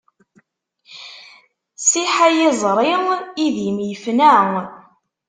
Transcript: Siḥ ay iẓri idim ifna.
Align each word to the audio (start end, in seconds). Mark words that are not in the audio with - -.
Siḥ 1.87 2.13
ay 2.27 2.37
iẓri 2.49 2.93
idim 3.45 3.77
ifna. 3.95 4.33